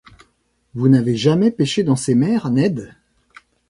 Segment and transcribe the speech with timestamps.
[0.73, 2.91] Vous n’avez jamais pêché dans ces mers, Ned?